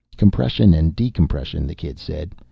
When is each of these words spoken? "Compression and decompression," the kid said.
"Compression 0.17 0.73
and 0.73 0.95
decompression," 0.95 1.67
the 1.67 1.75
kid 1.75 1.99
said. 1.99 2.33